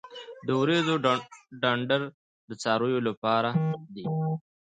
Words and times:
د 0.45 0.47
وریجو 0.61 0.95
ډنډر 1.61 2.01
د 2.49 2.51
څارویو 2.61 3.05
لپاره 3.09 3.49
دی. 3.93 4.05